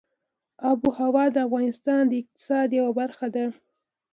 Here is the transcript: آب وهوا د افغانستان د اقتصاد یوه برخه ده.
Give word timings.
آب 0.69 0.79
وهوا 0.87 1.25
د 1.31 1.37
افغانستان 1.47 2.01
د 2.07 2.13
اقتصاد 2.21 2.67
یوه 2.79 2.91
برخه 2.99 3.27
ده. 3.35 3.45